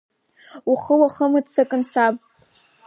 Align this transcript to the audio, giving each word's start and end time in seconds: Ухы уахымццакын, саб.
Ухы 0.71 0.93
уахымццакын, 0.99 1.81
саб. 1.91 2.15